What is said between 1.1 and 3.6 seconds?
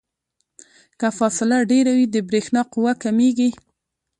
فاصله ډیره وي د برېښنا قوه کمیږي.